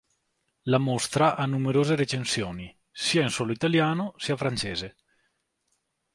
[0.63, 4.95] La mostra ha numerose recensioni, sia in suolo italiano sia francese.